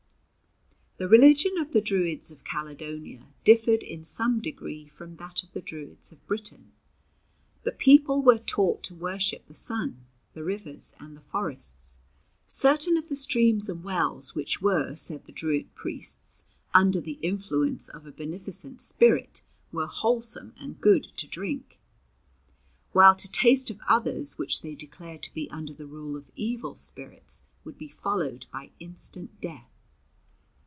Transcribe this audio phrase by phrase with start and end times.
[0.97, 5.59] The religion of the Druids of Caledonia differed in some degree from that of the
[5.61, 6.73] Druids of Britain.
[7.63, 11.97] The people were taught to worship the sun, the rivers and the forests.
[12.45, 17.89] Certain of the streams and wells which were, said the Druid priests, under the influence
[17.89, 19.41] of a beneficent spirit,
[19.71, 21.79] were wholesome and good to drink,
[22.91, 26.75] while to taste of others which they declared to be under the rule of evil
[26.75, 29.67] spirits, would be followed by instant death.